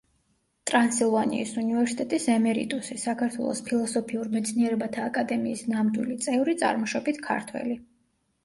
[0.69, 7.79] ტრანსილვანიის უნივერსიტეტის ემერიტუსი, საქართველოს ფილოსოფიურ მეცნიერებათა აკადემიის ნამდვილი წევრი, წარმოშობით ქართველი.